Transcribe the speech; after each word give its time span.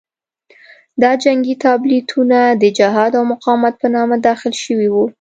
دا 1.01 1.11
جنګي 1.23 1.55
تابلیتونه 1.65 2.37
د 2.61 2.63
جهاد 2.77 3.11
او 3.19 3.23
مقاومت 3.33 3.73
په 3.81 3.87
نامه 3.95 4.15
داخل 4.27 4.53
شوي 4.63 4.87
وو. 4.91 5.05